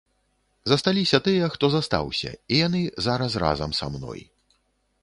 Засталіся 0.71 1.19
тыя, 1.27 1.49
хто 1.57 1.65
застаўся, 1.75 2.33
і 2.55 2.63
яны 2.67 2.81
зараз 3.09 3.31
разам 3.47 3.71
са 3.83 3.93
мной. 3.97 4.21